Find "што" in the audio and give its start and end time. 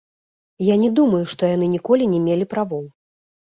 1.35-1.51